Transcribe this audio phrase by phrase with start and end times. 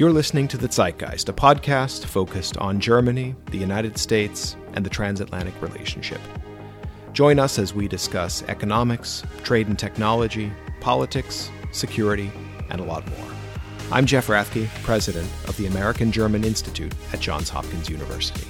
[0.00, 4.88] You're listening to The Zeitgeist, a podcast focused on Germany, the United States, and the
[4.88, 6.22] transatlantic relationship.
[7.12, 10.50] Join us as we discuss economics, trade and technology,
[10.80, 12.32] politics, security,
[12.70, 13.28] and a lot more.
[13.92, 18.46] I'm Jeff Rathke, president of the American German Institute at Johns Hopkins University.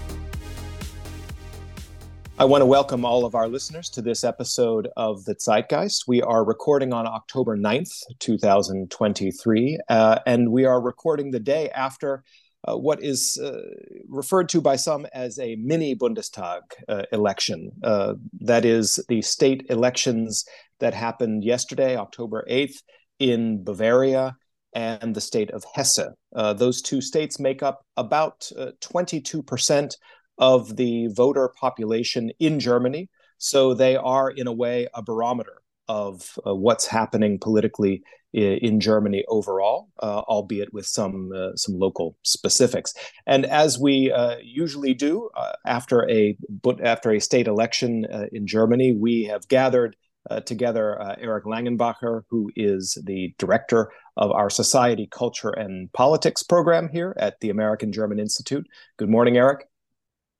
[2.40, 6.08] I want to welcome all of our listeners to this episode of The Zeitgeist.
[6.08, 12.24] We are recording on October 9th, 2023, uh, and we are recording the day after
[12.66, 13.60] uh, what is uh,
[14.08, 17.72] referred to by some as a mini Bundestag uh, election.
[17.84, 20.46] Uh, that is, the state elections
[20.78, 22.76] that happened yesterday, October 8th,
[23.18, 24.34] in Bavaria
[24.72, 26.08] and the state of Hesse.
[26.34, 28.50] Uh, those two states make up about
[28.80, 29.94] 22%
[30.40, 33.08] of the voter population in Germany.
[33.38, 39.24] So they are, in a way, a barometer of uh, what's happening politically in, Germany
[39.28, 42.94] overall, uh, albeit with some uh, some local specifics.
[43.26, 46.36] And as we uh, usually do uh, after a
[46.82, 49.96] after a state election uh, in Germany, we have gathered.
[50.44, 50.86] together,
[51.18, 57.40] Eric Langenbacher, who is the director of our Society, Culture, and Politics program here at
[57.40, 58.66] the American German Institute.
[58.98, 59.69] Good morning, Eric.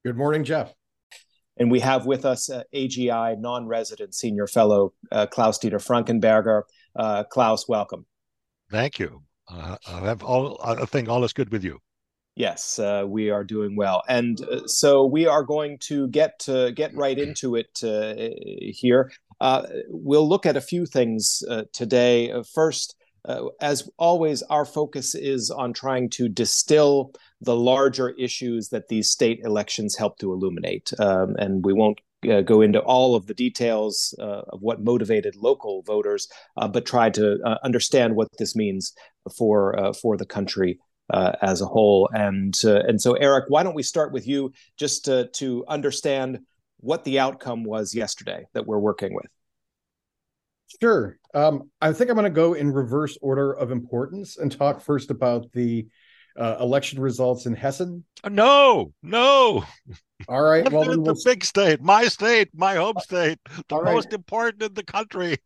[0.03, 0.73] Good morning, Jeff.
[1.59, 6.63] And we have with us uh, AGI non resident senior fellow uh, Klaus Dieter Frankenberger.
[6.97, 8.07] Uh, Klaus, welcome.
[8.71, 9.23] Thank you.
[9.47, 11.81] Uh, I have all, I think all is good with you.
[12.35, 16.73] Yes, uh, we are doing well, and uh, so we are going to get to
[16.73, 17.79] get right into it
[18.75, 19.13] here.
[19.89, 21.43] we'll look at a few things
[21.75, 22.33] today.
[22.55, 28.89] first, uh, as always, our focus is on trying to distill the larger issues that
[28.89, 30.93] these state elections help to illuminate.
[30.99, 35.37] Um, and we won't uh, go into all of the details uh, of what motivated
[35.37, 38.93] local voters, uh, but try to uh, understand what this means
[39.39, 40.79] for uh, for the country
[41.43, 42.09] as a whole.
[42.13, 46.41] And and so, Eric, why don't we start with you just to, to understand
[46.77, 49.27] what the outcome was yesterday that we're working with?
[50.81, 51.19] Sure.
[51.35, 55.11] Um, I think I'm going to go in reverse order of importance and talk first
[55.11, 55.89] about the
[56.39, 58.05] uh, election results in Hessen.
[58.29, 59.65] No, no.
[60.29, 60.71] All right.
[60.71, 61.17] Well, the we'll...
[61.25, 64.15] big state, my state, my home state, the All most right.
[64.15, 65.39] important in the country.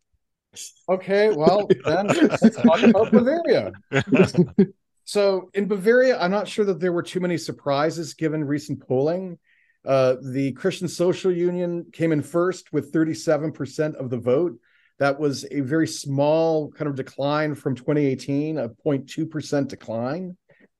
[0.89, 1.29] Okay.
[1.29, 3.71] Well, then let's talk about Bavaria.
[5.05, 9.37] so in Bavaria, I'm not sure that there were too many surprises given recent polling.
[9.85, 14.57] Uh, the Christian Social Union came in first with 37% of the vote.
[14.97, 20.37] That was a very small kind of decline from 2018, a 0.2% decline.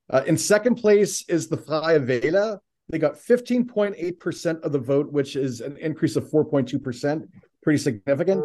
[0.09, 2.59] Uh, in second place is the Freie Wähler.
[2.89, 7.27] They got 15.8% of the vote, which is an increase of 4.2%,
[7.63, 8.43] pretty significant.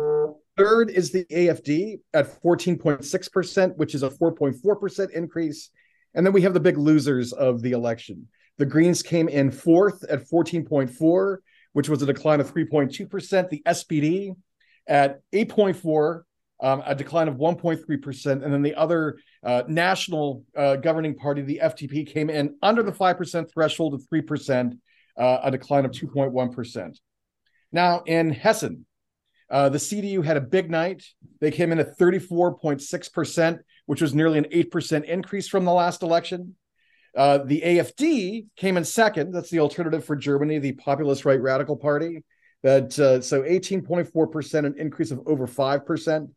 [0.56, 5.70] Third is the AFD at 14.6%, which is a 4.4% increase.
[6.14, 8.28] And then we have the big losers of the election.
[8.58, 11.36] The Greens came in fourth at 14.4,
[11.72, 13.48] which was a decline of 3.2%.
[13.48, 14.34] The SPD
[14.86, 16.22] at 8.4,
[16.62, 18.44] um, a decline of 1.3%.
[18.44, 22.92] And then the other uh, national uh, governing party, the FDP, came in under the
[22.92, 24.78] 5% threshold of 3%,
[25.16, 26.98] uh, a decline of 2.1%.
[27.72, 28.84] Now, in Hessen,
[29.50, 31.04] uh, the CDU had a big night.
[31.40, 36.56] They came in at 34.6%, which was nearly an 8% increase from the last election.
[37.16, 39.32] Uh, the AFD came in second.
[39.32, 42.22] That's the alternative for Germany, the populist right radical party.
[42.62, 46.28] That uh, so 18.4%, an increase of over 5%.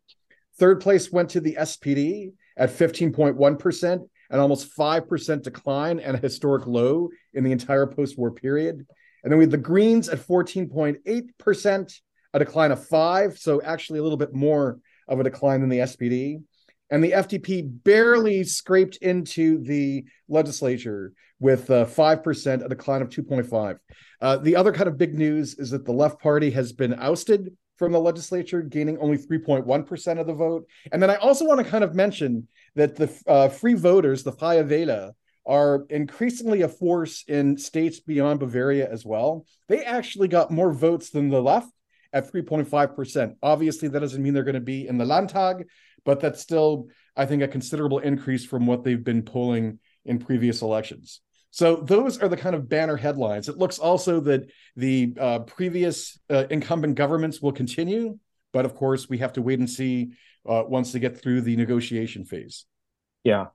[0.58, 6.66] Third place went to the SPD at 15.1%, an almost 5% decline and a historic
[6.66, 8.86] low in the entire post-war period.
[9.22, 12.00] And then we had the Greens at 14.8%,
[12.32, 13.38] a decline of five.
[13.38, 16.42] So actually a little bit more of a decline than the SPD
[16.90, 23.78] and the FDP barely scraped into the legislature with uh, 5%, a decline of 2.5.
[24.20, 27.54] Uh, the other kind of big news is that the left party has been ousted
[27.76, 30.66] from the legislature, gaining only 3.1% of the vote.
[30.92, 34.32] And then I also want to kind of mention that the uh, free voters, the
[34.32, 35.12] Freie Wähler,
[35.46, 39.44] are increasingly a force in states beyond Bavaria as well.
[39.68, 41.68] They actually got more votes than the left
[42.12, 43.34] at 3.5%.
[43.42, 45.66] Obviously, that doesn't mean they're going to be in the Landtag,
[46.04, 50.62] but that's still, I think, a considerable increase from what they've been polling in previous
[50.62, 51.20] elections.
[51.50, 53.48] So those are the kind of banner headlines.
[53.48, 58.18] It looks also that the uh, previous uh, incumbent governments will continue,
[58.52, 60.10] but of course we have to wait and see
[60.48, 62.66] uh, once they get through the negotiation phase.
[63.22, 63.46] Yeah.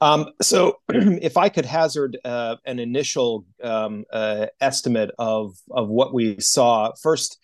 [0.00, 6.14] Um, so if I could hazard uh, an initial um, uh, estimate of of what
[6.14, 7.38] we saw, first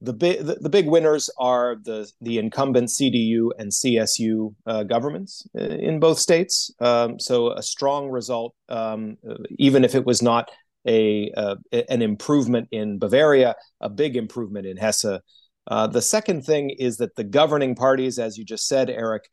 [0.00, 5.46] the big the, the, big winners are the the incumbent CDU and CSU uh, governments
[5.58, 6.70] uh, in both states.
[6.80, 9.16] Um, so a strong result, um,
[9.58, 10.50] even if it was not
[10.86, 11.56] a uh,
[11.88, 15.20] an improvement in Bavaria, a big improvement in Hesse.
[15.66, 19.28] Uh, the second thing is that the governing parties, as you just said, Eric,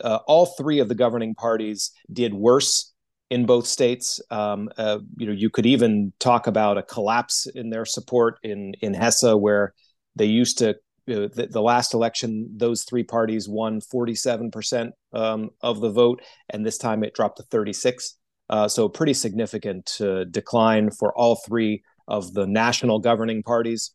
[0.00, 2.92] uh, all three of the governing parties did worse
[3.28, 4.20] in both states.
[4.30, 8.74] Um, uh, you know, you could even talk about a collapse in their support in
[8.80, 9.74] in Hesse, where
[10.16, 10.76] they used to.
[11.04, 16.78] The, the, last election, those three parties won 47% um, of the vote, and this
[16.78, 18.16] time it dropped to 36.
[18.48, 23.92] Uh, so, pretty significant uh, decline for all three of the national governing parties.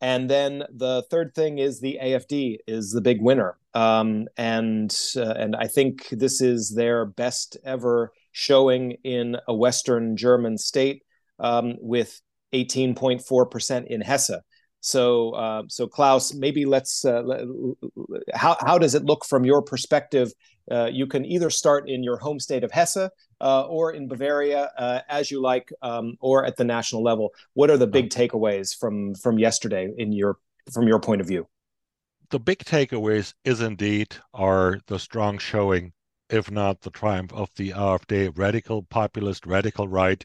[0.00, 5.34] And then the third thing is the AFD is the big winner, um, and uh,
[5.36, 11.02] and I think this is their best ever showing in a Western German state
[11.38, 12.18] um, with
[12.54, 14.30] 18.4 percent in Hesse.
[14.80, 17.04] So, uh, so Klaus, maybe let's.
[17.04, 17.22] Uh,
[18.34, 20.32] how how does it look from your perspective?
[20.70, 23.08] Uh, you can either start in your home state of Hesse
[23.40, 27.30] uh, or in Bavaria, uh, as you like, um, or at the national level.
[27.54, 30.38] What are the big takeaways from from yesterday in your
[30.72, 31.46] from your point of view?
[32.30, 35.92] The big takeaways is indeed are the strong showing,
[36.30, 40.24] if not the triumph of the AfD radical populist radical right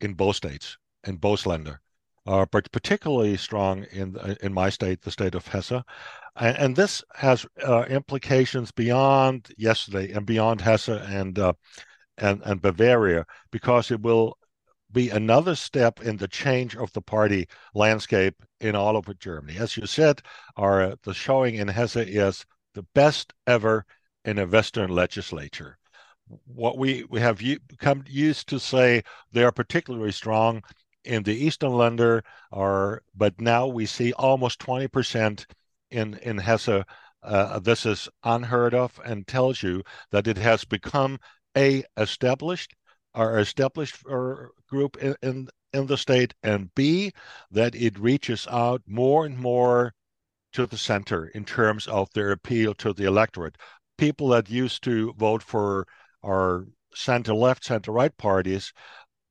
[0.00, 1.78] in both states, in both Länder
[2.26, 5.82] uh, but particularly strong in in my state, the state of Hesse.
[6.36, 11.52] And, and this has uh, implications beyond yesterday and beyond Hesse and uh,
[12.18, 14.38] and and Bavaria because it will
[14.92, 19.58] be another step in the change of the party landscape in all over Germany.
[19.58, 20.22] As you said,
[20.56, 23.84] our the showing in Hesse is the best ever
[24.24, 25.78] in a Western legislature.
[26.46, 27.42] What we, we have
[27.78, 30.62] come used to say they are particularly strong
[31.04, 32.22] in the Eastern Länder
[32.52, 35.46] are, but now we see almost 20%
[35.90, 36.84] in, in Hesse.
[37.22, 41.18] Uh, this is unheard of and tells you that it has become
[41.56, 42.74] a established
[43.14, 44.34] or established uh,
[44.68, 47.12] group in, in, in the state, and B,
[47.50, 49.94] that it reaches out more and more
[50.52, 53.56] to the center in terms of their appeal to the electorate.
[53.98, 55.86] People that used to vote for
[56.24, 58.72] our center left, center right parties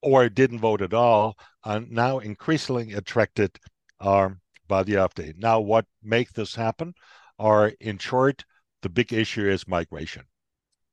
[0.01, 3.57] or didn't vote at all are now increasingly attracted
[3.99, 5.37] um, by the AfD.
[5.37, 6.93] Now, what makes this happen
[7.39, 8.45] are, in short,
[8.81, 10.23] the big issue is migration.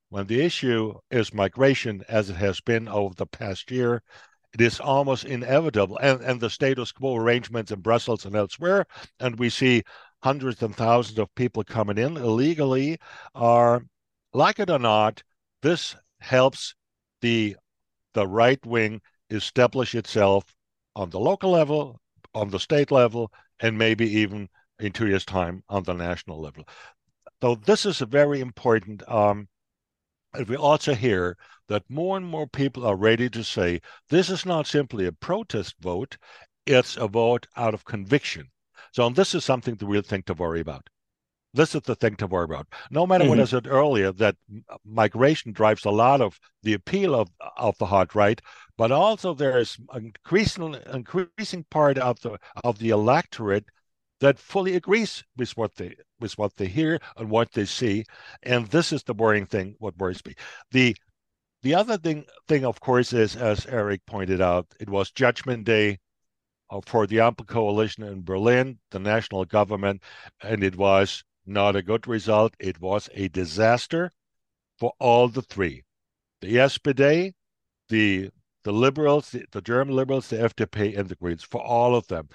[0.09, 4.03] When the issue is migration, as it has been over the past year,
[4.53, 8.87] it is almost inevitable, and, and the status quo arrangements in Brussels and elsewhere,
[9.21, 9.85] and we see
[10.23, 12.99] hundreds and thousands of people coming in illegally,
[13.35, 13.85] are
[14.35, 15.23] like it or not,
[15.63, 16.75] this helps
[17.21, 17.57] the
[18.15, 19.01] the right wing
[19.31, 20.45] establish itself
[20.95, 22.01] on the local level,
[22.35, 24.49] on the state level, and maybe even
[24.79, 26.65] in two years' time on the national level.
[27.43, 29.09] So this is a very important.
[29.09, 29.49] Um,
[30.33, 31.37] and we also hear
[31.69, 35.75] that more and more people are ready to say this is not simply a protest
[35.81, 36.17] vote;
[36.67, 38.51] it's a vote out of conviction.
[38.93, 40.89] So this is something the real think to worry about
[41.53, 42.69] this is the thing to worry about.
[42.91, 43.31] No matter mm-hmm.
[43.31, 44.37] what I said earlier, that
[44.85, 48.41] migration drives a lot of the appeal of of the hard right,
[48.77, 53.65] but also there is increasing increasing part of the of the electorate
[54.21, 58.05] that fully agrees with what they with what they hear and what they see,
[58.43, 59.75] and this is the worrying thing.
[59.79, 60.35] What worries me,
[60.71, 60.97] the
[61.63, 65.99] the other thing thing of course is as Eric pointed out, it was Judgment Day
[66.71, 70.03] uh, for the Ampel coalition in Berlin, the national government,
[70.43, 72.55] and it was not a good result.
[72.59, 74.11] It was a disaster
[74.79, 75.85] for all the three.
[76.41, 77.33] The SPD,
[77.89, 78.31] the
[78.63, 82.29] the liberals, the, the German liberals, the FDP, and the Greens, for all of them.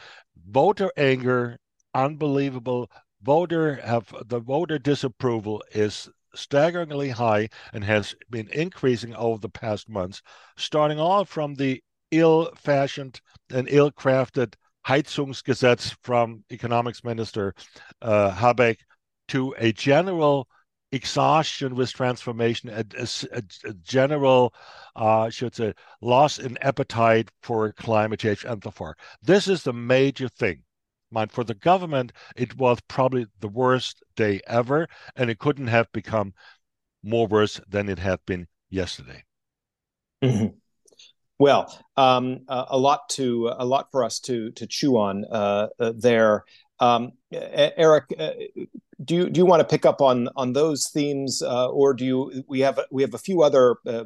[0.50, 1.58] Voter anger,
[1.94, 2.90] unbelievable.
[3.22, 9.90] Voter have the voter disapproval is staggeringly high and has been increasing over the past
[9.90, 10.22] months,
[10.58, 11.82] starting off from the
[12.12, 13.20] ill-fashioned
[13.52, 14.54] and ill-crafted
[14.88, 17.56] Heizungsgesetz from economics minister
[18.02, 18.78] uh, Habeck
[19.30, 20.48] to a general
[20.92, 24.54] exhaustion with transformation, a, a, a general,
[24.96, 28.96] uh, should say, loss in appetite for climate change and so forth.
[29.22, 30.64] This is the major thing.
[31.12, 35.92] Mind for the government, it was probably the worst day ever, and it couldn't have
[35.92, 36.34] become
[37.04, 39.24] more worse than it had been yesterday.
[40.24, 40.48] Mm-hmm.
[41.38, 45.94] Well, um, a lot to a lot for us to to chew on uh, uh,
[45.96, 46.46] there.
[46.80, 48.32] Um, Eric, uh,
[49.04, 52.06] do you do you want to pick up on on those themes, uh, or do
[52.06, 52.44] you?
[52.48, 54.06] We have we have a few other uh,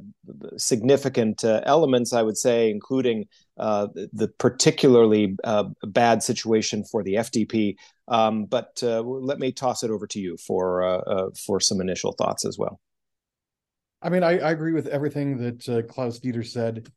[0.58, 3.28] significant uh, elements, I would say, including
[3.58, 7.76] uh, the particularly uh, bad situation for the FDP.
[8.08, 12.58] Um, but let me toss it over to you for for some initial thoughts as
[12.58, 12.80] well.
[14.02, 16.90] I mean, I, I agree with everything that Klaus Dieter said.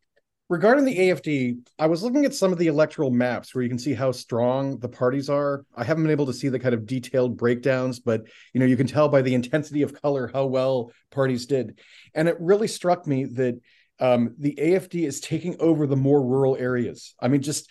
[0.48, 3.78] Regarding the AFD, I was looking at some of the electoral maps where you can
[3.78, 5.64] see how strong the parties are.
[5.74, 8.22] I haven't been able to see the kind of detailed breakdowns, but
[8.52, 11.78] you know, you can tell by the intensity of color how well parties did.
[12.14, 13.60] And it really struck me that
[13.98, 17.14] um, the AFD is taking over the more rural areas.
[17.20, 17.70] I mean, just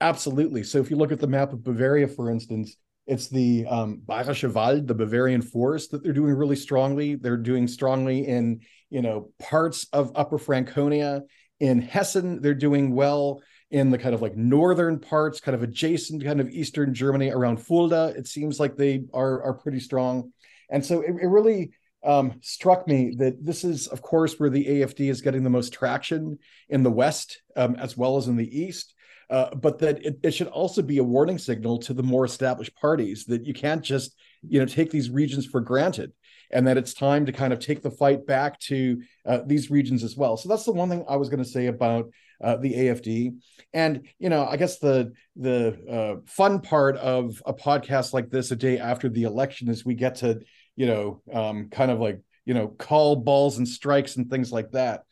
[0.00, 0.62] absolutely.
[0.62, 4.50] So if you look at the map of Bavaria, for instance, it's the um, Bayerische
[4.50, 7.16] Wald, the Bavarian forest, that they're doing really strongly.
[7.16, 11.22] They're doing strongly in you know parts of Upper Franconia
[11.60, 16.22] in Hessen, they're doing well in the kind of like northern parts, kind of adjacent
[16.24, 18.14] kind of eastern Germany around Fulda.
[18.16, 20.32] It seems like they are are pretty strong,
[20.70, 21.72] and so it, it really
[22.04, 25.72] um, struck me that this is, of course, where the AFD is getting the most
[25.72, 28.94] traction in the West um, as well as in the East.
[29.30, 32.76] Uh, but that it, it, should also be a warning signal to the more established
[32.76, 34.14] parties that you can't just
[34.46, 36.12] you know take these regions for granted
[36.50, 40.04] and that it's time to kind of take the fight back to uh, these regions
[40.04, 40.36] as well.
[40.36, 42.10] So that's the one thing I was going to say about
[42.42, 43.36] uh, the AFD.
[43.72, 48.50] And you know, I guess the the uh, fun part of a podcast like this
[48.50, 50.40] a day after the election is we get to
[50.76, 54.72] you know um, kind of like you know call balls and strikes and things like
[54.72, 55.02] that.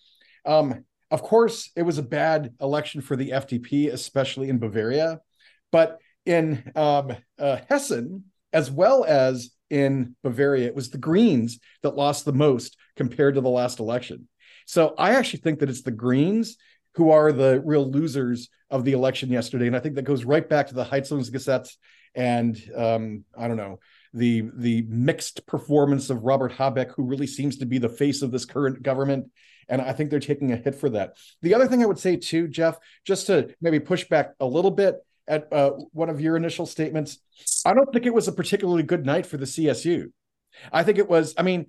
[0.45, 5.21] Um, of course, it was a bad election for the FDP, especially in Bavaria,
[5.71, 11.97] but in um, uh, Hessen as well as in Bavaria, it was the Greens that
[11.97, 14.29] lost the most compared to the last election.
[14.67, 16.59] So I actually think that it's the Greens
[16.95, 19.67] who are the real losers of the election yesterday.
[19.67, 21.77] And I think that goes right back to the Heizungsgesetz
[22.15, 23.81] and um, I don't know,
[24.13, 28.31] the the mixed performance of Robert Habeck, who really seems to be the face of
[28.31, 29.31] this current government.
[29.71, 31.17] And I think they're taking a hit for that.
[31.41, 32.77] The other thing I would say too, Jeff,
[33.07, 34.97] just to maybe push back a little bit,
[35.29, 37.19] at uh, one of your initial statements,
[37.65, 40.07] I don't think it was a particularly good night for the CSU.
[40.73, 41.67] I think it was, I mean,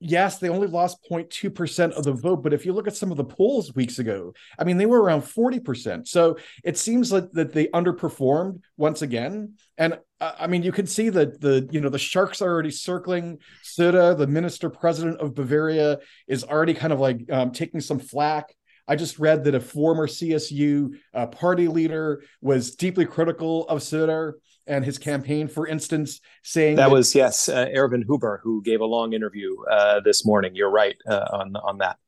[0.00, 3.16] yes, they only lost 0.2% of the vote, but if you look at some of
[3.16, 6.06] the polls weeks ago, I mean, they were around 40%.
[6.06, 9.54] So it seems like that they underperformed once again.
[9.78, 12.70] And uh, I mean, you can see that the, you know, the sharks are already
[12.70, 13.38] circling.
[13.64, 15.98] Söder, the minister president of Bavaria,
[16.28, 18.54] is already kind of like um, taking some flack
[18.86, 24.34] I just read that a former CSU uh, party leader was deeply critical of Söder
[24.66, 28.80] and his campaign, for instance, saying that, that was yes, uh, Erwin Huber who gave
[28.80, 30.54] a long interview uh, this morning.
[30.54, 31.98] You're right uh, on on that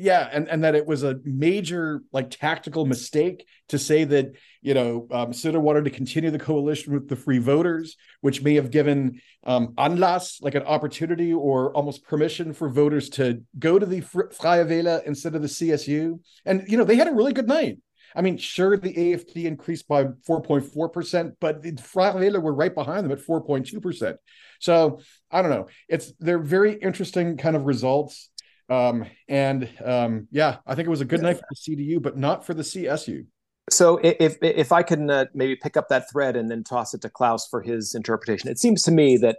[0.00, 4.72] yeah and and that it was a major like tactical mistake to say that you
[4.72, 9.20] know um, wanted to continue the coalition with the free voters which may have given
[9.44, 14.64] um, Anlass like an opportunity or almost permission for voters to go to the Freie
[14.64, 17.78] Wähler instead of the CSU and you know they had a really good night
[18.12, 23.12] I mean, sure, the AFD increased by 4.4%, but the Wähler were right behind them
[23.12, 24.16] at 4.2%.
[24.58, 24.98] So
[25.30, 25.68] I don't know.
[25.88, 28.30] It's they're very interesting kind of results.
[28.70, 32.16] Um, and um, yeah, I think it was a good night for the CDU, but
[32.16, 33.26] not for the CSU.
[33.68, 37.02] So if if I can uh, maybe pick up that thread and then toss it
[37.02, 39.36] to Klaus for his interpretation, it seems to me that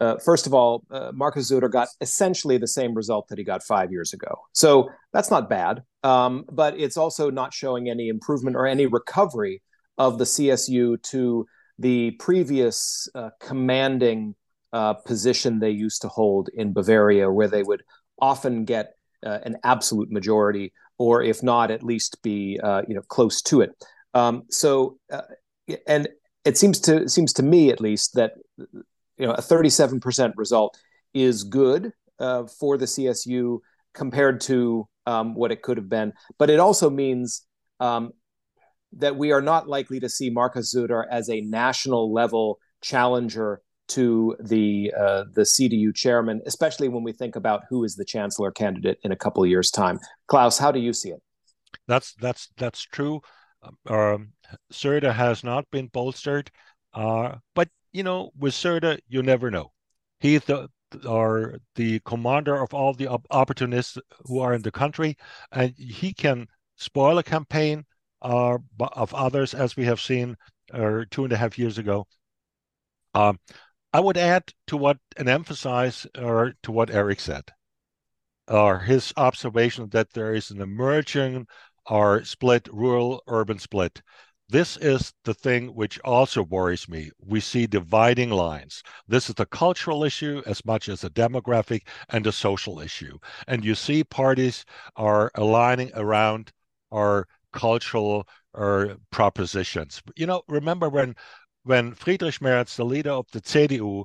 [0.00, 3.62] uh, first of all, uh, Markus Söder got essentially the same result that he got
[3.62, 4.34] five years ago.
[4.52, 9.62] So that's not bad, um, but it's also not showing any improvement or any recovery
[9.98, 11.46] of the CSU to
[11.78, 14.34] the previous uh, commanding
[14.72, 17.82] uh, position they used to hold in Bavaria, where they would
[18.22, 18.94] often get
[19.26, 23.60] uh, an absolute majority, or if not, at least be uh, you know close to
[23.60, 23.70] it.
[24.14, 25.22] Um, so, uh,
[25.86, 26.08] and
[26.44, 30.78] it seems to seems to me at least that you know a 37% result
[31.12, 33.58] is good uh, for the CSU
[33.92, 37.42] compared to um, what it could have been, but it also means
[37.80, 38.12] um,
[38.94, 44.36] that we are not likely to see Markus Söder as a national level challenger to
[44.40, 48.98] the uh, the CDU chairman, especially when we think about who is the chancellor candidate
[49.02, 49.98] in a couple of years' time.
[50.28, 51.22] Klaus, how do you see it?
[51.88, 53.20] That's that's that's true.
[53.86, 54.32] Um,
[54.72, 56.50] Söder has not been bolstered,
[56.94, 59.72] uh, but you know, with Söder, you never know.
[60.20, 60.68] He's the
[61.74, 63.96] the commander of all the op- opportunists
[64.26, 65.16] who are in the country,
[65.52, 66.46] and he can
[66.76, 67.84] spoil a campaign
[68.20, 70.36] uh, of others, as we have seen
[70.72, 72.06] uh, two and a half years ago.
[73.14, 73.38] Um,
[73.92, 77.52] I would add to what and emphasize or to what Eric said,
[78.48, 81.46] or his observation that there is an emerging
[81.86, 84.02] or split rural urban split.
[84.48, 87.10] this is the thing which also worries me.
[87.18, 88.82] We see dividing lines.
[89.08, 93.18] This is a cultural issue as much as a demographic and a social issue.
[93.48, 94.64] And you see parties
[94.96, 96.52] are aligning around
[96.92, 100.02] our cultural or propositions.
[100.16, 101.16] You know, remember when
[101.64, 104.04] when Friedrich Merz, the leader of the CDU,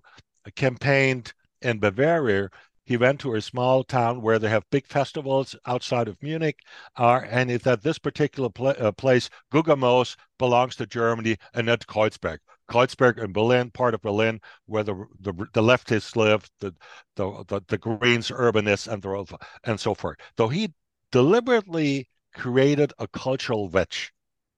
[0.55, 2.49] campaigned in Bavaria,
[2.85, 6.59] he went to a small town where they have big festivals outside of Munich,
[6.95, 11.85] uh, and it's at this particular pl- uh, place, Gillamoos belongs to Germany and not
[11.85, 12.39] Kreuzberg.
[12.69, 16.73] Kreuzberg in Berlin, part of Berlin, where the the, the leftists live, the,
[17.17, 20.17] the the the Greens urbanists, and the, and so forth.
[20.37, 20.73] So he
[21.11, 24.13] deliberately created a cultural wedge,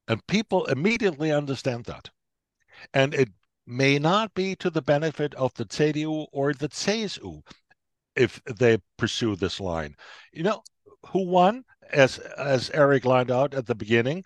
[0.08, 2.10] and people immediately understand that,
[2.94, 3.30] and it
[3.66, 7.42] may not be to the benefit of the CDU or the CSU
[8.16, 9.96] if they pursue this line.
[10.34, 10.64] You know,
[11.08, 11.64] who won?
[11.92, 14.24] As as Eric lined out at the beginning,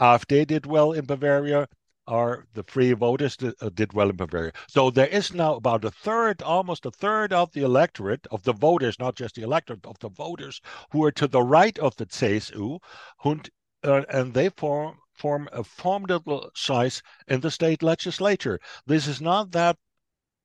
[0.00, 1.68] AfD did well in Bavaria,
[2.06, 4.52] or the Free Voters did, uh, did, well in Bavaria.
[4.68, 8.52] So there is now about a third, almost a third of the electorate, of the
[8.52, 10.60] voters, not just the electorate, of the voters
[10.92, 12.78] who are to the right of the CSU,
[13.20, 13.40] who,
[13.84, 18.58] uh, and they form form a formidable size in the state legislature.
[18.86, 19.76] This is not that.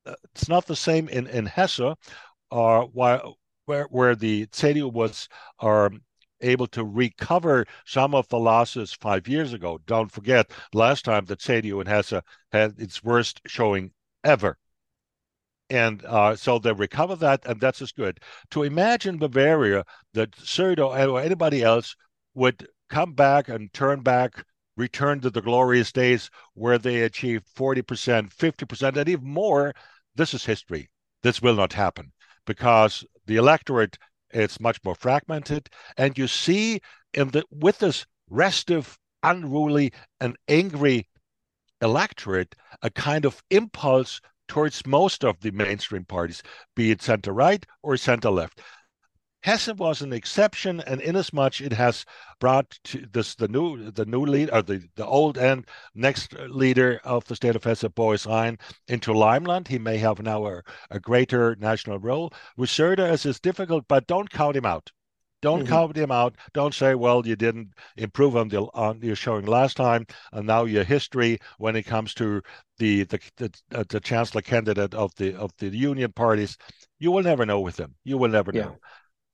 [0.05, 1.95] Uh, it's not the same in in Hesse,
[2.51, 3.21] uh, where
[3.65, 6.01] where the CDU was um,
[6.41, 9.79] able to recover some of the losses five years ago.
[9.85, 13.91] Don't forget, last time the CDU in Hesse had its worst showing
[14.23, 14.57] ever.
[15.69, 18.19] And uh, so they recover that, and that's as good.
[18.51, 21.95] To imagine Bavaria that Söder or anybody else
[22.33, 24.43] would come back and turn back,
[24.77, 29.73] return to the glorious days where they achieved 40%, 50%, and even more,
[30.15, 30.89] this is history.
[31.23, 32.11] This will not happen
[32.45, 33.97] because the electorate
[34.31, 36.81] is much more fragmented, and you see
[37.13, 41.07] in the with this restive, unruly, and angry
[41.81, 46.43] electorate a kind of impulse towards most of the mainstream parties,
[46.75, 48.61] be it center right or center left.
[49.43, 52.05] Hessen was an exception, and inasmuch it has
[52.39, 57.01] brought to this the new the new lead or the, the old and next leader
[57.03, 59.67] of the state of Hesse, Boris Rhein, into limelight.
[59.67, 62.31] He may have now a, a greater national role.
[62.55, 64.91] With Söder, is difficult, but don't count him out.
[65.41, 65.69] Don't mm-hmm.
[65.69, 66.35] count him out.
[66.53, 70.65] Don't say, "Well, you didn't improve on the on your showing last time, and now
[70.65, 72.43] your history when it comes to
[72.77, 76.57] the the the, uh, the chancellor candidate of the of the union parties."
[76.99, 77.95] You will never know with him.
[78.03, 78.65] You will never yeah.
[78.65, 78.77] know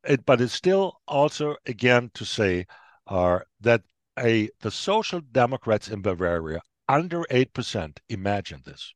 [0.07, 2.65] it, but it's still also again to say
[3.07, 3.81] uh, that
[4.19, 7.99] a the social democrats in Bavaria under eight percent.
[8.09, 8.93] Imagine this.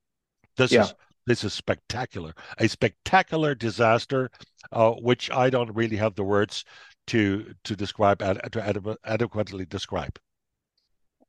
[0.58, 0.84] This yeah.
[0.84, 0.94] is
[1.28, 2.34] this is spectacular.
[2.58, 4.30] A spectacular disaster,
[4.72, 6.66] uh, which I don't really have the words
[7.08, 10.18] to to describe to ad, adequately describe.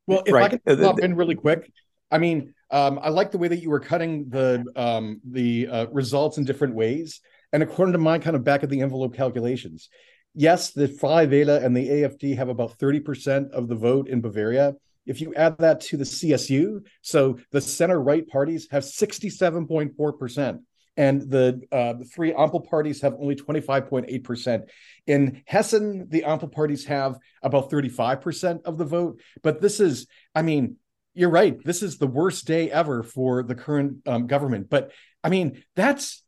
[0.07, 0.45] Well, if right.
[0.45, 1.71] I can uh, pop in really quick,
[2.11, 5.87] I mean, um, I like the way that you were cutting the um, the uh,
[5.87, 7.21] results in different ways.
[7.53, 9.89] And according to my kind of back of the envelope calculations,
[10.35, 14.75] yes, the Freie Wähler and the AFD have about 30% of the vote in Bavaria.
[15.05, 20.61] If you add that to the CSU, so the center right parties have 67.4%,
[20.97, 24.63] and the, uh, the three Ampel parties have only 25.8%.
[25.07, 29.21] In Hessen, the Ampel parties have about 35% of the vote.
[29.43, 30.77] But this is, I mean,
[31.15, 31.63] you're right.
[31.65, 34.71] This is the worst day ever for the current um, government.
[34.71, 34.93] But
[35.25, 36.22] I mean, that's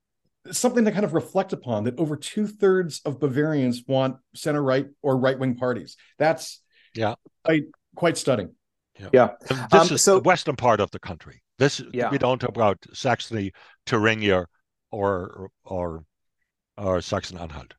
[0.50, 4.86] something to kind of reflect upon that over two thirds of Bavarians want center right
[5.02, 5.96] or right wing parties.
[6.18, 6.62] That's
[6.94, 8.54] yeah, quite, quite stunning.
[8.98, 9.30] Yeah, yeah.
[9.48, 11.42] this um, is so, the western part of the country.
[11.58, 12.10] This yeah.
[12.10, 13.52] we don't talk about Saxony,
[13.86, 14.46] Thuringia,
[14.90, 16.04] or or
[16.76, 17.74] or Saxon-Anhalt.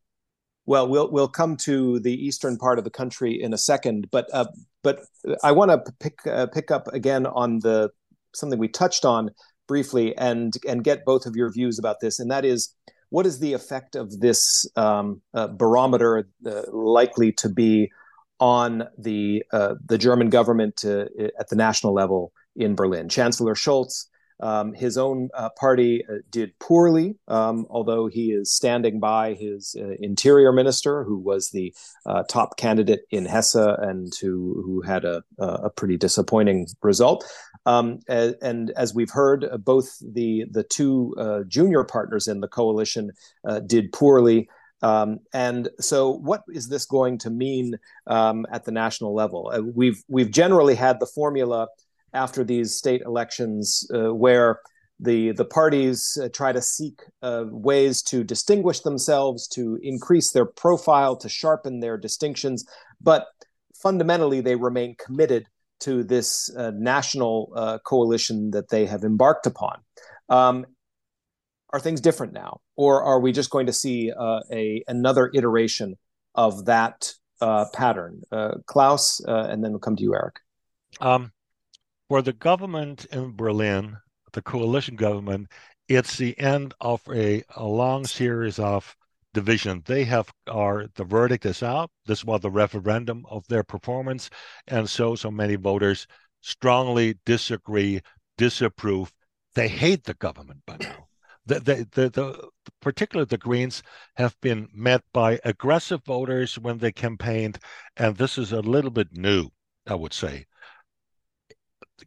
[0.65, 4.28] Well, we'll we'll come to the eastern part of the country in a second, but
[4.34, 4.47] uh,
[4.84, 5.01] but
[5.43, 7.91] I want to pick uh, pick up again on the
[8.34, 9.30] something we touched on
[9.67, 12.73] briefly and and get both of your views about this, and that is
[13.10, 17.91] what is the effect of this um, uh, barometer uh, likely to be
[18.39, 21.06] on the uh, the German government uh,
[21.39, 23.10] at the national level in Berlin?
[23.10, 24.06] Chancellor Scholz
[24.39, 29.76] um, his own uh, party uh, did poorly, um, although he is standing by his
[29.80, 31.74] uh, interior minister, who was the
[32.06, 37.26] uh, top candidate in Hesse and who, who had a, a pretty disappointing result.
[37.65, 42.41] Um, and, and, as we've heard, uh, both the, the two uh, junior partners in
[42.41, 43.12] the coalition
[43.65, 44.50] did poorly.
[44.82, 49.52] Um, and so, what is this going to mean um, at the national level?
[49.74, 51.69] we've we've generally had the formula
[52.15, 54.60] after these state elections uh, where
[54.99, 60.45] the the parties uh, try to seek uh, ways to distinguish themselves, to increase their
[60.45, 62.65] profile, to sharpen their distinctions,
[63.01, 63.28] but
[63.75, 65.45] fundamentally they remain committed
[65.82, 69.82] to this uh, national uh, coalition that they have embarked upon.
[70.30, 70.65] Um,
[71.73, 75.95] are things different now, or are we just going to see uh, a another iteration
[76.34, 78.21] of that uh, pattern?
[78.65, 80.39] Klaus, and then we'll come to you, Eric.
[81.01, 81.34] Um,
[82.10, 83.98] for the government in Berlin,
[84.34, 85.48] the coalition government,
[85.88, 88.96] it's the end of a, a long series of
[89.34, 89.84] division.
[89.86, 91.91] They have are the verdict is out.
[92.06, 94.30] This was the referendum of their performance,
[94.68, 96.08] and so so many voters
[96.41, 98.02] strongly disagree,
[98.38, 99.12] disapprove.
[99.54, 101.08] They hate the government by now.
[101.48, 102.50] The, the, the, the
[102.82, 103.84] particularly the Greens
[104.15, 107.60] have been met by aggressive voters when they campaigned,
[107.98, 109.50] and this is a little bit new,
[109.86, 110.46] I would say.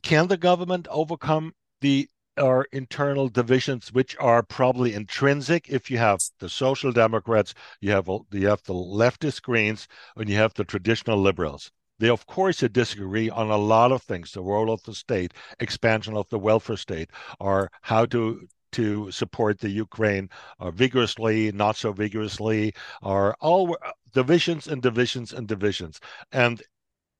[0.02, 5.68] Can the government overcome the are internal divisions which are probably intrinsic?
[5.68, 10.36] If you have the social democrats you have you have the leftist greens and you
[10.36, 11.72] have the traditional liberals.
[11.98, 14.32] They of course disagree on a lot of things.
[14.32, 19.58] The role of the state expansion of the welfare state or how to to support
[19.60, 20.28] the Ukraine
[20.60, 23.76] uh, vigorously, not so vigorously, are all
[24.12, 25.98] divisions and divisions and divisions.
[26.30, 26.62] And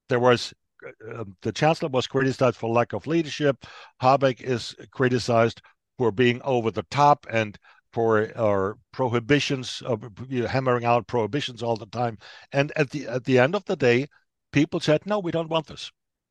[0.09, 0.53] there was
[0.85, 3.65] uh, the chancellor was criticized for lack of leadership.
[4.01, 5.63] Habeck is criticized
[5.97, 7.59] for being over the top and
[7.93, 12.19] for uh, prohibitions know, hammering out prohibitions all the time.
[12.53, 14.07] And at the at the end of the day,
[14.53, 15.91] people said, "No, we don't want this.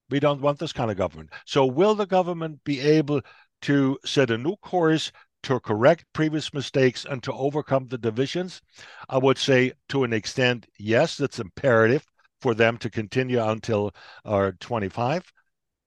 [0.10, 3.22] We don't want this kind of government." So, will the government be able
[3.64, 5.12] to set a new course
[5.44, 8.62] to correct previous mistakes and to overcome the divisions?
[9.10, 12.06] I would say, to an extent, yes, that's imperative
[12.42, 13.94] for them to continue until
[14.26, 15.32] uh, 25.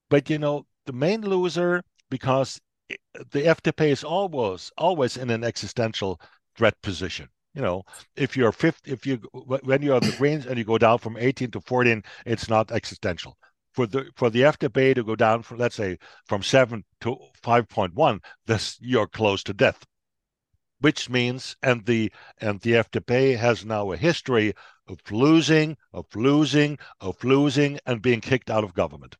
[0.08, 2.60] But you know, the main loser because
[3.14, 6.20] the FDP is always always in an existential
[6.56, 7.28] threat position.
[7.54, 7.82] You know,
[8.16, 11.50] if you're fifth, if you when you're the Greens and you go down from 18
[11.52, 13.36] to 14, it's not existential.
[13.72, 18.20] For the for the FDP to go down from let's say from seven to 5.1,
[18.46, 19.84] this you're close to death
[20.80, 24.54] which means and the and the FDP has now a history
[24.88, 29.16] of losing, of losing, of losing, and being kicked out of government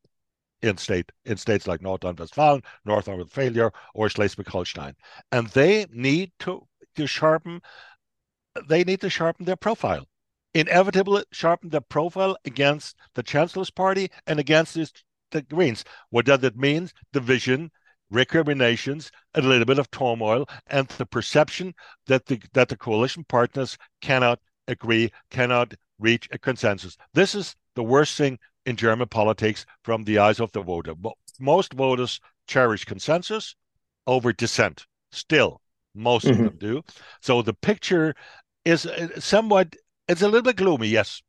[0.63, 4.95] in state in states like North Rhine-Westphalia, North Rhine-Westphalia, or Schleswig-Holstein,
[5.33, 7.61] and they need to to sharpen.
[8.69, 10.07] They need to sharpen their profile,
[10.55, 14.77] inevitably sharpen their profile against the Chancellor's Party and against
[15.31, 15.85] the Greens.
[16.11, 16.91] What does it mean?
[17.13, 17.71] Division,
[18.11, 21.75] recriminations, a little bit of turmoil, and the perception
[22.07, 26.97] that the that the coalition partners cannot agree, cannot reach a consensus.
[27.15, 30.95] This is the worst thing in German politics from the eyes of the voter.
[31.39, 33.55] Most voters cherish consensus
[34.07, 34.87] over dissent.
[35.13, 35.61] Still,
[35.95, 36.45] most mm-hmm.
[36.45, 36.83] of them do.
[37.21, 38.15] So the picture
[38.65, 39.75] is uh, somewhat.
[40.09, 41.23] It's a little bit gloomy, yes.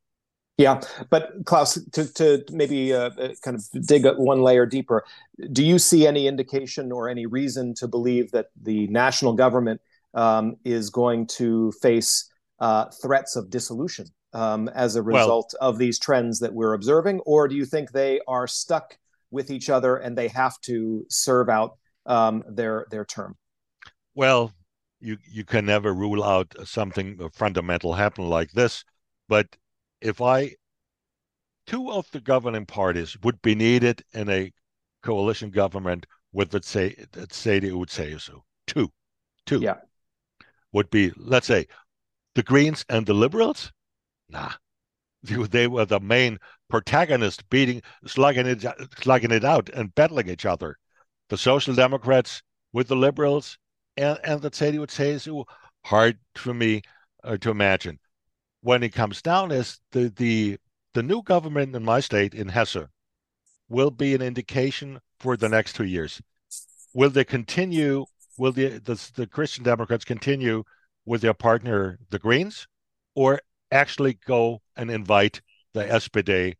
[0.57, 5.03] Yeah, but Klaus, to, to maybe uh, uh kind of dig one layer deeper,
[5.51, 9.81] do you see any indication or any reason to believe that the national government
[10.13, 15.77] um, is going to face uh, threats of dissolution um, as a result well, of
[15.77, 18.97] these trends that we're observing, or do you think they are stuck
[19.31, 23.35] with each other and they have to serve out um, their their term?
[24.15, 24.53] Well,
[24.99, 28.83] you you can never rule out something fundamental happen like this,
[29.27, 29.47] but
[30.01, 30.55] if I
[31.67, 34.51] two of the governing parties would be needed in a
[35.03, 38.41] coalition government with let's say let's say the UCSU.
[38.67, 38.91] Two.
[39.45, 39.59] Two.
[39.59, 39.77] Yeah.
[40.73, 41.67] Would be, let's say,
[42.35, 43.71] the Greens and the Liberals?
[44.29, 44.51] Nah.
[45.23, 48.65] They were the main protagonists beating slugging it
[48.99, 50.77] slugging it out and battling each other.
[51.29, 52.41] The Social Democrats
[52.73, 53.57] with the Liberals
[53.97, 55.45] and, and the CDU,
[55.85, 56.81] hard for me
[57.23, 57.99] uh, to imagine
[58.61, 60.57] when it comes down is the the
[60.93, 62.87] the new government in my state in Hesse
[63.69, 66.21] will be an indication for the next two years.
[66.93, 68.05] Will they continue?
[68.37, 70.63] Will the the, the Christian Democrats continue
[71.05, 72.67] with their partner the Greens,
[73.15, 75.41] or actually go and invite
[75.73, 76.55] the SPD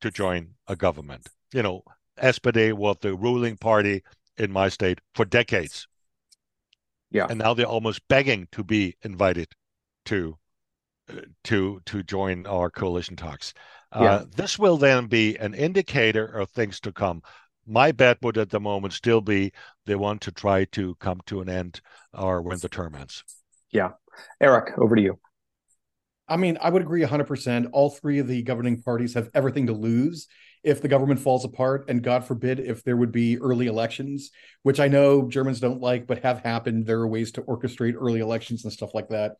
[0.00, 1.28] to join a government?
[1.52, 1.82] You know,
[2.20, 4.02] SPD was the ruling party
[4.36, 5.86] in my state for decades.
[7.10, 9.48] Yeah, and now they're almost begging to be invited
[10.06, 10.38] to
[11.44, 13.54] to to join our coalition talks.
[13.92, 14.22] Uh, yeah.
[14.36, 17.22] This will then be an indicator of things to come.
[17.66, 19.52] My bet would at the moment still be
[19.86, 21.80] they want to try to come to an end
[22.12, 23.22] or when the term ends.
[23.70, 23.90] Yeah.
[24.40, 25.18] Eric, over to you.
[26.28, 27.68] I mean, I would agree 100%.
[27.72, 30.28] All three of the governing parties have everything to lose
[30.62, 34.30] if the government falls apart, and God forbid if there would be early elections,
[34.62, 36.86] which I know Germans don't like, but have happened.
[36.86, 39.32] There are ways to orchestrate early elections and stuff like that.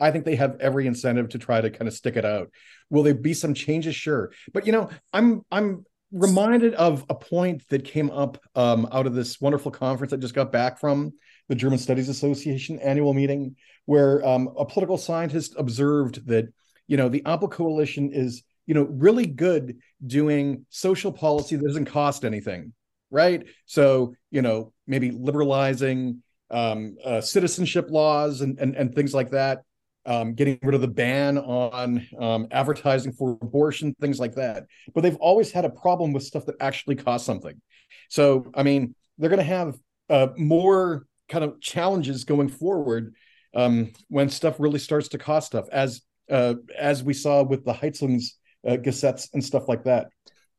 [0.00, 2.50] I think they have every incentive to try to kind of stick it out.
[2.90, 3.94] Will there be some changes?
[3.94, 9.06] Sure, but you know, I'm I'm reminded of a point that came up um, out
[9.06, 11.12] of this wonderful conference I just got back from
[11.48, 16.46] the German Studies Association annual meeting, where um, a political scientist observed that
[16.86, 21.86] you know the Ampel coalition is you know really good doing social policy that doesn't
[21.86, 22.72] cost anything,
[23.10, 23.46] right?
[23.66, 29.62] So you know maybe liberalizing um, uh, citizenship laws and, and and things like that
[30.06, 34.66] um, getting rid of the ban on um, advertising for abortion, things like that.
[34.94, 37.60] But they've always had a problem with stuff that actually costs something.
[38.08, 39.76] So, I mean, they're going to have
[40.10, 43.14] uh, more kind of challenges going forward
[43.54, 47.72] um, when stuff really starts to cost stuff, as uh, as we saw with the
[47.72, 48.24] Heizungs
[48.66, 50.08] uh, Gesetz and stuff like that.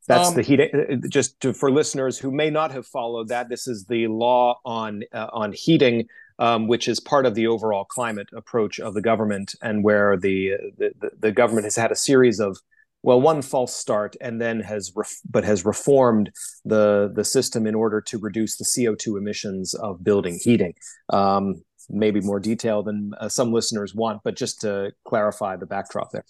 [0.07, 0.61] That's um, the heat.
[0.61, 4.59] Uh, just to, for listeners who may not have followed that, this is the law
[4.63, 6.07] on uh, on heating
[6.39, 10.51] um, which is part of the overall climate approach of the government, and where the,
[10.77, 12.57] the the government has had a series of
[13.03, 16.31] well, one false start, and then has ref- but has reformed
[16.63, 20.73] the the system in order to reduce the CO two emissions of building heating.
[21.09, 26.11] Um, maybe more detail than uh, some listeners want, but just to clarify the backdrop
[26.11, 26.25] there.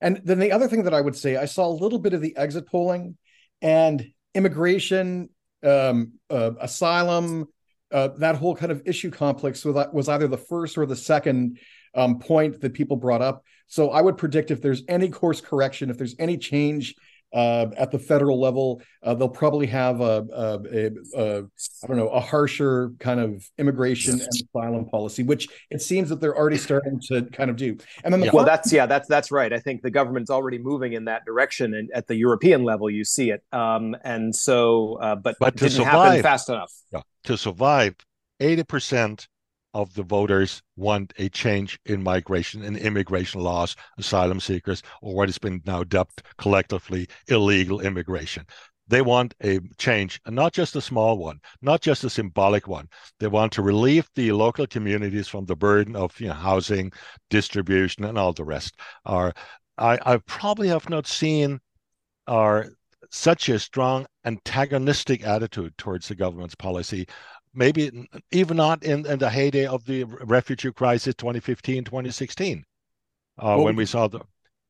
[0.00, 2.20] And then the other thing that I would say, I saw a little bit of
[2.20, 3.16] the exit polling
[3.62, 5.30] and immigration,
[5.62, 7.46] um, uh, asylum,
[7.92, 11.58] uh, that whole kind of issue complex was, was either the first or the second
[11.94, 13.44] um, point that people brought up.
[13.66, 16.94] So I would predict if there's any course correction, if there's any change
[17.32, 21.42] uh, at the federal level, uh, they'll probably have a, a, a, a
[21.82, 24.26] I don't know a harsher kind of immigration yes.
[24.26, 27.76] and asylum policy, which it seems that they're already starting to kind of do.
[28.04, 28.32] And then the yeah.
[28.32, 29.52] well, that's yeah, that's that's right.
[29.52, 33.04] I think the government's already moving in that direction, and at the European level, you
[33.04, 33.42] see it.
[33.52, 36.72] Um, and so, uh, but but to didn't survive, happen fast enough.
[36.92, 37.94] Yeah, to survive,
[38.40, 39.28] eighty percent
[39.74, 45.28] of the voters want a change in migration and immigration laws, asylum seekers, or what
[45.28, 48.44] has been now dubbed collectively illegal immigration.
[48.88, 52.88] They want a change, and not just a small one, not just a symbolic one.
[53.20, 56.90] They want to relieve the local communities from the burden of you know, housing,
[57.28, 58.74] distribution, and all the rest.
[59.04, 59.32] Are
[59.78, 61.60] I, I probably have not seen
[62.26, 62.66] are
[63.10, 67.06] such a strong antagonistic attitude towards the government's policy
[67.54, 72.64] maybe even not in, in the heyday of the refugee crisis 2015 2016
[73.38, 74.20] uh, well, when we saw the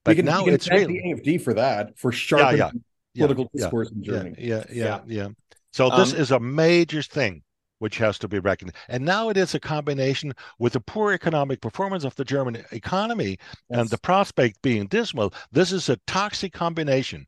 [0.05, 2.71] but can, now it's really the AFD for that for sharpening yeah,
[3.15, 4.37] yeah, political yeah, discourse in Germany.
[4.39, 5.29] Yeah, yeah, yeah.
[5.73, 7.43] So this um, is a major thing
[7.79, 8.73] which has to be reckoned.
[8.89, 13.39] And now it is a combination with the poor economic performance of the German economy
[13.71, 13.81] yes.
[13.81, 15.33] and the prospect being dismal.
[15.51, 17.27] This is a toxic combination.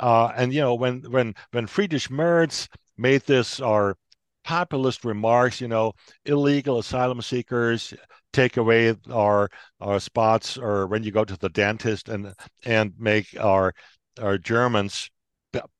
[0.00, 3.96] Uh, and you know when when when Friedrich Merz made this or
[4.44, 5.92] populist remarks, you know,
[6.24, 7.94] illegal asylum seekers
[8.32, 9.48] take away our
[9.80, 13.74] our spots, or when you go to the dentist and and make our
[14.20, 15.10] our Germans,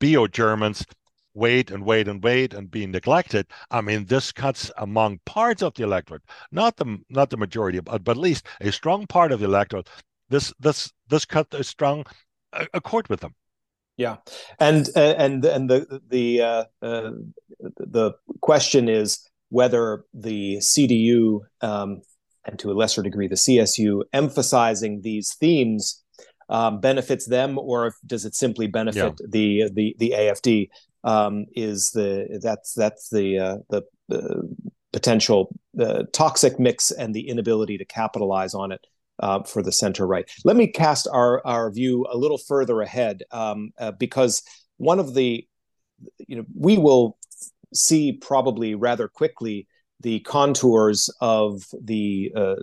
[0.01, 0.85] bio Germans,
[1.35, 3.47] wait and wait and wait and be neglected.
[3.71, 8.05] I mean, this cuts among parts of the electorate, not the not the majority, but,
[8.05, 9.89] but at least a strong part of the electorate.
[10.29, 12.05] This this this cut a strong
[12.53, 13.35] uh, accord with them.
[13.97, 14.17] Yeah,
[14.59, 17.11] and uh, and and the the uh, uh,
[17.77, 22.03] the question is whether the CDU um,
[22.45, 26.03] and to a lesser degree the CSU emphasizing these themes
[26.49, 29.27] um, benefits them, or if, does it simply benefit yeah.
[29.29, 30.69] the the the AFD?
[31.05, 34.57] Um, is the that's that's the uh, the, the
[34.93, 38.87] potential uh, toxic mix and the inability to capitalize on it
[39.21, 40.29] uh, for the center right.
[40.45, 44.43] Let me cast our our view a little further ahead um, uh, because
[44.77, 45.47] one of the
[46.27, 47.17] you know we will
[47.73, 49.67] see probably rather quickly
[50.01, 52.57] the contours of the uh,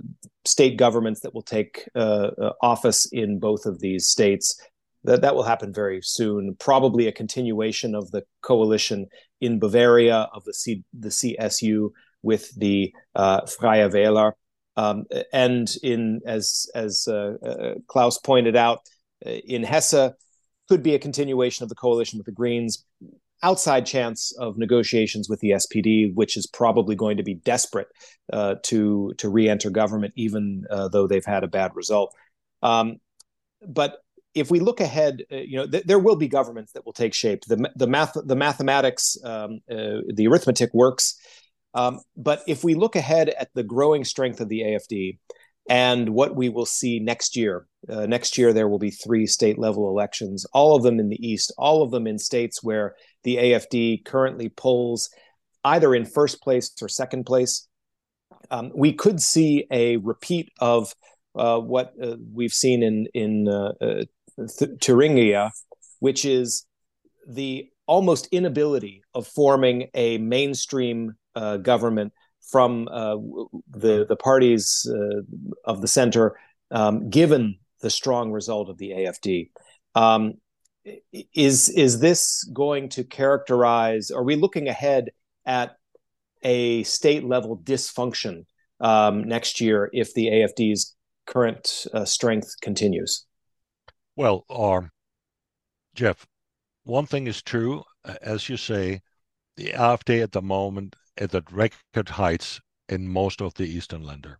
[0.45, 4.59] state governments that will take uh, uh, office in both of these states.
[5.03, 6.55] That that will happen very soon.
[6.59, 9.07] Probably a continuation of the coalition
[9.39, 11.89] in Bavaria of the C, the CSU
[12.21, 14.33] with the uh, Freie Wähler
[14.77, 18.81] um, and in as as uh, uh, Klaus pointed out,
[19.25, 20.11] uh, in Hesse
[20.69, 22.85] could be a continuation of the coalition with the Greens.
[23.43, 27.87] Outside chance of negotiations with the SPD, which is probably going to be desperate
[28.31, 32.13] uh, to to re-enter government, even uh, though they've had a bad result.
[32.61, 32.97] Um,
[33.67, 33.97] but
[34.35, 37.15] if we look ahead, uh, you know, th- there will be governments that will take
[37.15, 37.43] shape.
[37.47, 41.17] The the math, the mathematics, um, the arithmetic works
[41.73, 45.19] um, but if we look ahead at the growing strength of the AFD
[45.69, 49.57] and what we will see next year, uh, next year there will be three state
[49.57, 53.37] level elections, all of them in the East, all of them in states where the
[53.37, 55.09] AFD currently polls
[55.63, 57.67] either in first place or second place.
[58.49, 60.93] Um, we could see a repeat of
[61.35, 64.03] uh, what uh, we've seen in in uh, uh,
[64.81, 65.51] Thuringia,
[65.99, 66.65] which is
[67.27, 72.13] the almost inability of forming a mainstream uh, government
[72.49, 73.15] from uh,
[73.69, 75.21] the the parties uh,
[75.65, 76.35] of the center,
[76.71, 79.49] um, given the strong result of the AFD.
[79.95, 80.35] Um,
[81.33, 84.11] is is this going to characterize?
[84.11, 85.11] Are we looking ahead
[85.45, 85.75] at
[86.43, 88.45] a state level dysfunction
[88.79, 90.95] um, next year if the AFD's
[91.27, 93.25] current uh, strength continues?
[94.15, 94.89] Well, um,
[95.93, 96.25] Jeff,
[96.83, 97.83] one thing is true,
[98.21, 99.01] as you say,
[99.55, 104.35] the AfD at the moment at record heights in most of the Eastern Länder.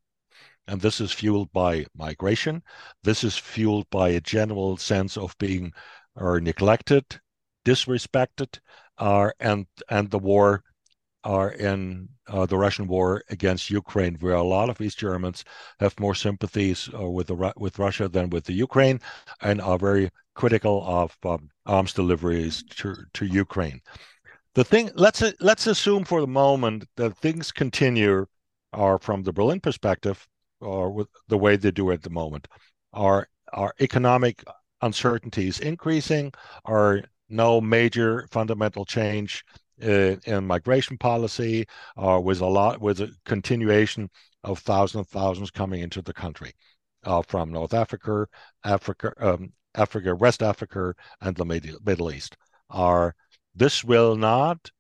[0.68, 2.64] And this is fueled by migration.
[3.04, 5.74] This is fueled by a general sense of being
[6.16, 7.20] uh, neglected,
[7.66, 8.60] disrespected,
[8.98, 10.64] uh, and and the war
[11.24, 15.44] are in uh, the Russian war against Ukraine, where a lot of East Germans
[15.80, 19.00] have more sympathies uh, with the with Russia than with the Ukraine,
[19.42, 23.82] and are very critical of um, arms deliveries to to Ukraine.
[24.54, 28.26] The thing let's let's assume for the moment that things continue,
[28.74, 30.28] are from the Berlin perspective,
[30.60, 32.48] or with the way they do at the moment,
[32.92, 34.44] are are economic
[34.82, 36.34] uncertainties increasing,
[36.66, 39.44] are no major fundamental change
[39.78, 44.10] in, in migration policy or uh, with a lot with a continuation
[44.44, 46.52] of thousands and thousands coming into the country
[47.06, 48.28] uh, from North Africa,
[48.66, 52.36] Africa, um, Africa, West Africa, and the Middle East.
[52.70, 53.16] Are
[53.56, 54.72] this will not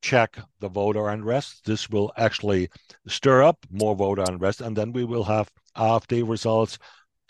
[0.00, 1.64] check the voter unrest.
[1.64, 2.70] This will actually
[3.06, 6.78] stir up more voter unrest, and then we will have AfD results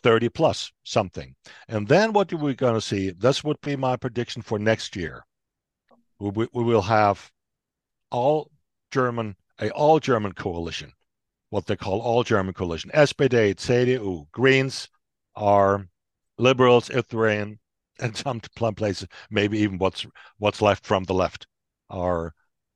[0.02, 1.34] 30 plus something.
[1.68, 3.11] And then what are we going to see?
[3.11, 5.24] This would be my prediction for next year
[6.18, 7.30] we, we will have
[8.11, 8.50] all
[8.90, 10.92] German a all German coalition,
[11.50, 12.90] what they call all German coalition.
[12.94, 14.88] SPD, CDU, Greens
[15.34, 15.88] are
[16.38, 17.58] liberals if they're in,
[17.98, 18.40] and some
[18.76, 20.06] places maybe even what's
[20.38, 21.46] what's left from the left
[21.90, 22.32] are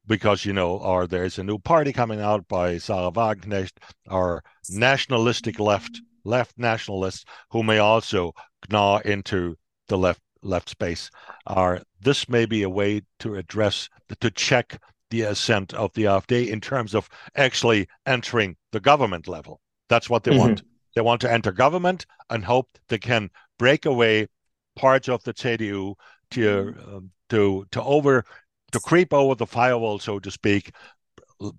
[0.07, 3.73] because you know or there's a new party coming out by Sahra Wagenknecht
[4.11, 8.33] or nationalistic left left nationalists who may also
[8.69, 9.57] gnaw into
[9.89, 11.11] the left left space
[11.47, 13.89] are this may be a way to address
[14.21, 14.81] to check
[15.11, 19.61] the ascent of the AfD in terms of actually entering the government level.
[19.89, 20.41] That's what they mm-hmm.
[20.41, 20.63] want.
[20.97, 24.29] They want to enter government and hope they can break away
[24.77, 25.95] parts of the CDU
[26.33, 28.25] to uh, to to over
[28.73, 30.73] to creep over the firewall, so to speak,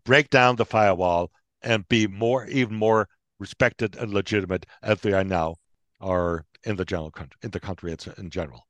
[0.03, 3.07] break down the firewall and be more even more
[3.39, 5.55] respected and legitimate as they are now,
[5.99, 8.67] or in the general country in the country in general.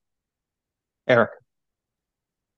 [1.08, 1.32] Eric.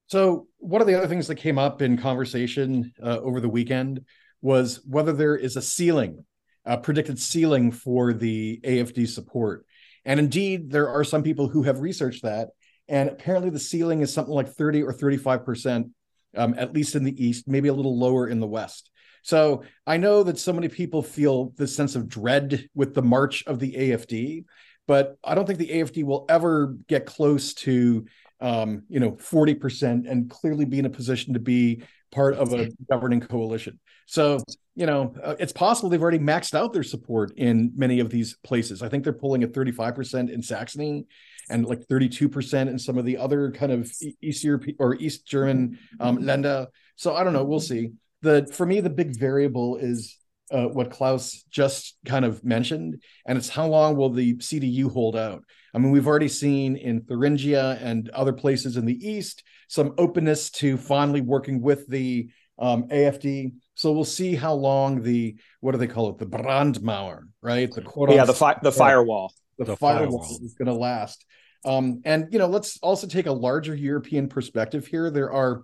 [0.07, 4.01] So, one of the other things that came up in conversation uh, over the weekend
[4.41, 6.23] was whether there is a ceiling,
[6.63, 9.65] a predicted ceiling for the AFD support.
[10.05, 12.49] And indeed, there are some people who have researched that.
[12.87, 15.89] And apparently, the ceiling is something like 30 or 35%,
[16.37, 18.91] um, at least in the East, maybe a little lower in the West.
[19.23, 23.43] So I know that so many people feel this sense of dread with the march
[23.47, 24.45] of the AFD,
[24.87, 28.05] but I don't think the AFD will ever get close to
[28.39, 32.69] um, you know, 40% and clearly be in a position to be part of a
[32.89, 33.79] governing coalition.
[34.05, 34.39] So,
[34.75, 38.37] you know, uh, it's possible they've already maxed out their support in many of these
[38.43, 38.83] places.
[38.83, 41.05] I think they're pulling at 35% in Saxony
[41.49, 43.91] and like 32% in some of the other kind of
[44.21, 46.67] East Europe or East German um, Länder.
[46.95, 47.43] So I don't know.
[47.43, 47.91] We'll see.
[48.21, 50.17] The for me, the big variable is
[50.51, 55.15] uh, what Klaus just kind of mentioned, and it's how long will the CDU hold
[55.15, 55.43] out?
[55.73, 60.49] I mean, we've already seen in Thuringia and other places in the East some openness
[60.51, 63.53] to finally working with the um, AFD.
[63.75, 66.17] So we'll see how long the what do they call it?
[66.17, 67.69] The Brandmauer, right?
[67.71, 67.81] The
[68.15, 69.33] yeah, the fi- the firewall.
[69.57, 71.25] The, the firewall, firewall is going to last.
[71.63, 75.09] Um, and you know, let's also take a larger European perspective here.
[75.09, 75.63] There are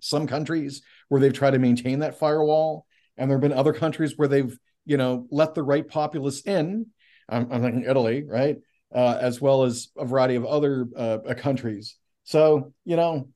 [0.00, 4.14] some countries where they've tried to maintain that firewall, and there have been other countries
[4.16, 6.86] where they've you know let the right populace in.
[7.28, 8.56] I'm, I'm thinking Italy, right?
[8.94, 11.96] uh, as well as a variety of other uh, countries.
[12.24, 13.28] So, you know,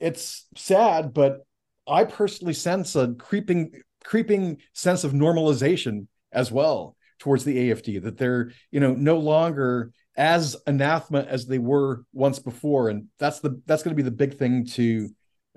[0.00, 1.46] it's sad, but
[1.92, 3.72] I personally sense a creeping,
[4.04, 9.92] creeping sense of normalization as well towards the AFD that they're, you know, no longer
[10.16, 14.14] as anathema as they were once before, and that's the that's going to be the
[14.14, 15.08] big thing to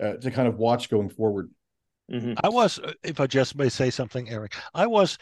[0.02, 1.50] uh, to kind of watch going forward.
[2.12, 2.34] Mm-hmm.
[2.44, 5.18] I was, if I just may say something, Eric, I was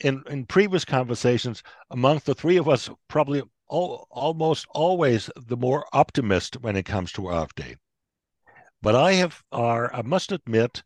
[0.00, 5.86] in in previous conversations amongst the three of us, probably all, almost always the more
[5.92, 7.76] optimist when it comes to AfD.
[8.84, 10.82] But I have, I must admit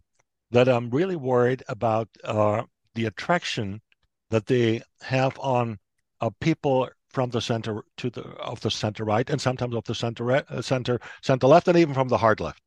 [0.52, 2.62] that I'm really worried about uh,
[2.94, 3.82] the attraction
[4.30, 5.80] that they have on
[6.20, 9.96] uh, people from the center to the of the center right, and sometimes of the
[9.96, 12.62] center uh, center center left, and even from the hard left.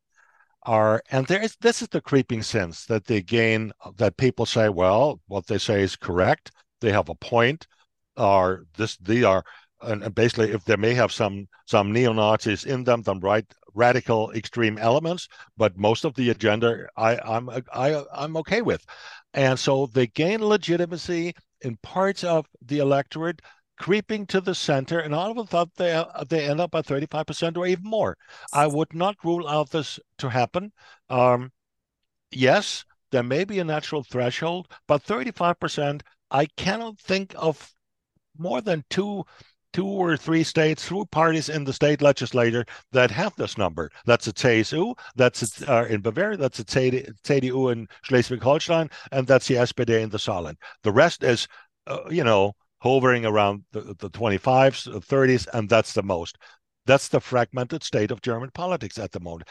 [0.63, 4.67] Are and there is this is the creeping sense that they gain that people say,
[4.67, 6.51] well, what they say is correct.
[6.81, 7.67] They have a point.
[8.17, 9.45] Are this they are
[9.81, 14.77] and basically if they may have some some neo-nazis in them then right radical extreme
[14.77, 18.85] elements but most of the agenda i i'm i i'm okay with.
[19.33, 23.41] And so they gain legitimacy in parts of the electorate
[23.79, 27.57] creeping to the center and all of a sudden they, they end up at 35%
[27.57, 28.17] or even more.
[28.53, 30.71] I would not rule out this to happen.
[31.09, 31.51] Um,
[32.31, 36.01] yes there may be a natural threshold but 35%
[36.31, 37.73] i cannot think of
[38.37, 39.23] more than two
[39.73, 43.89] two or three states, through parties in the state legislature that have this number.
[44.05, 49.47] That's a CSU, that's a, uh, in Bavaria, that's a CDU in Schleswig-Holstein, and that's
[49.47, 50.55] the SPD in the Saarland.
[50.83, 51.47] The rest is,
[51.87, 56.37] uh, you know, hovering around the, the 25s, 30s, and that's the most.
[56.85, 59.47] That's the fragmented state of German politics at the moment.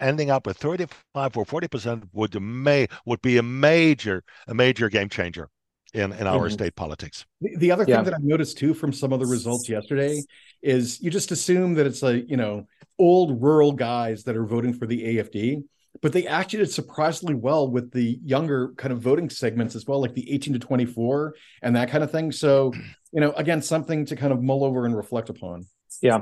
[0.00, 4.90] Ending up with 35 or 40 percent would may would be a major a major
[4.90, 5.48] game changer
[5.94, 6.52] in, in our mm-hmm.
[6.52, 7.24] state politics.
[7.40, 8.02] The, the other thing yeah.
[8.02, 10.22] that I noticed too from some of the results yesterday
[10.62, 12.66] is you just assume that it's like, you know,
[12.98, 15.62] old rural guys that are voting for the AFD,
[16.02, 20.00] but they actually did surprisingly well with the younger kind of voting segments as well,
[20.00, 22.32] like the 18 to 24 and that kind of thing.
[22.32, 22.72] So,
[23.12, 25.66] you know, again, something to kind of mull over and reflect upon.
[26.02, 26.20] Yeah.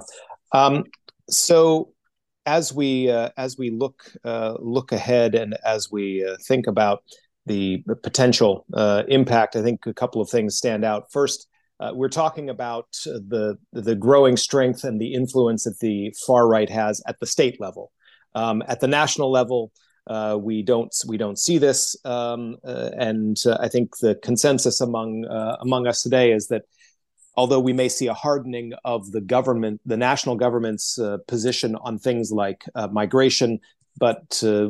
[0.52, 0.84] Um,
[1.30, 1.94] so
[2.44, 7.04] as we uh, as we look uh, look ahead and as we uh, think about
[7.46, 11.10] the, potential uh, impact, I think a couple of things stand out.
[11.10, 11.48] First,
[11.80, 16.70] uh, we're talking about the the growing strength and the influence that the far right
[16.70, 17.90] has at the state level.
[18.36, 19.72] Um, at the national level,
[20.06, 24.80] uh, we don't we don't see this, um, uh, and uh, I think the consensus
[24.80, 26.62] among uh, among us today is that
[27.36, 32.30] although we may see a hardening of the government, the national government's position on things
[32.30, 33.58] like migration,
[33.98, 34.68] but uh,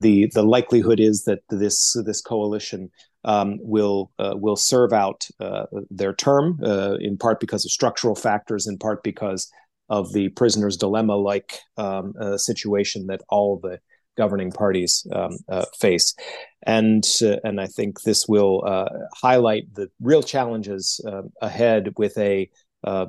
[0.00, 2.90] the the likelihood is that this this coalition
[3.24, 8.14] um, will uh, will serve out uh, their term uh, in part because of structural
[8.14, 9.50] factors, in part because
[9.88, 13.78] of the prisoner's dilemma like um, situation that all the
[14.16, 16.14] governing parties um, uh, face,
[16.64, 18.62] and uh, and I think this will
[19.14, 21.00] highlight the real challenges
[21.40, 22.50] ahead with a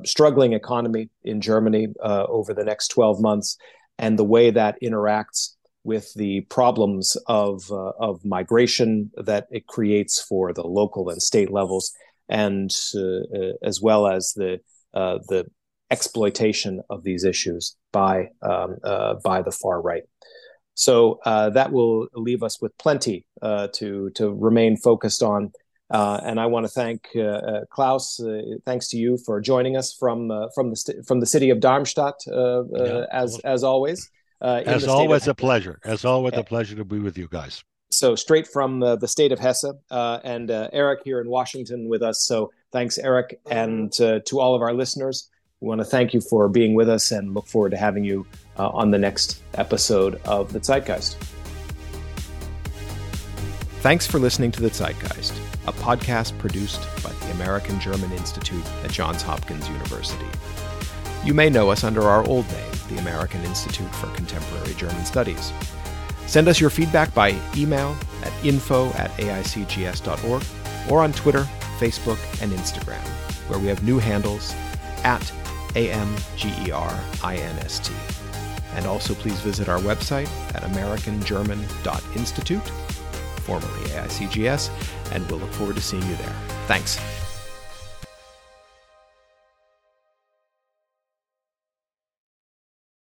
[0.05, 3.57] struggling economy in Germany over the next twelve months
[3.99, 10.21] and the way that interacts with the problems of uh, of migration that it creates
[10.21, 11.91] for the local and state levels,
[12.27, 14.59] and uh, uh as well as the
[14.93, 15.45] uh, the
[15.91, 20.03] exploitation of these issues by um, uh, by the far right.
[20.75, 25.51] So that will leave us with plenty to to remain focused on.
[25.91, 28.19] Uh, and I want to thank uh, uh, Klaus.
[28.19, 31.49] Uh, thanks to you for joining us from uh, from the st- from the city
[31.49, 33.05] of Darmstadt, uh, yeah.
[33.11, 34.09] as as always.
[34.41, 35.79] as always, a pleasure.
[35.83, 37.63] As always, a pleasure to be with you guys.
[37.91, 42.21] So straight from the state of Hesse, and Eric here in Washington with us.
[42.21, 45.29] So thanks, Eric, and to all of our listeners.
[45.61, 48.25] We want to thank you for being with us and look forward to having you
[48.55, 51.15] on the next episode of the Zeitgeist.
[53.81, 58.91] Thanks for listening to the Zeitgeist a podcast produced by the American German Institute at
[58.91, 60.25] Johns Hopkins University.
[61.23, 65.53] You may know us under our old name, the American Institute for Contemporary German Studies.
[66.25, 70.43] Send us your feedback by email at info at aicgs.org
[70.89, 71.47] or on Twitter,
[71.77, 73.07] Facebook, and Instagram,
[73.47, 74.55] where we have new handles
[75.03, 75.21] at
[75.75, 77.91] AMGERINST.
[78.73, 82.71] And also please visit our website at americangerman.institute
[83.49, 84.69] formerly AICGS,
[85.11, 86.35] and we'll look forward to seeing you there.
[86.67, 87.18] Thanks.